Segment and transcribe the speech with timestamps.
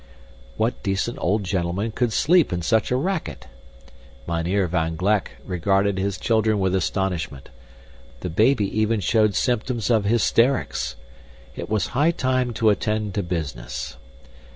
[0.57, 3.45] What decent old gentleman could sleep in such a racket!
[4.27, 7.49] Mynheer van Gleck regarded his children with astonishment.
[8.21, 10.95] The baby even showed symptoms of hysterics.
[11.55, 13.97] It was high time to attend to business.